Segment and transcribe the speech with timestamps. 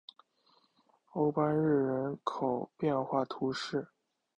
[1.11, 3.87] 欧班日人口变化图示